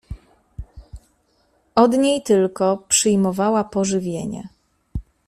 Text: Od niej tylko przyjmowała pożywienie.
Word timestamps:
Od 1.75 1.91
niej 1.93 2.21
tylko 2.23 2.77
przyjmowała 2.87 3.63
pożywienie. 3.63 4.49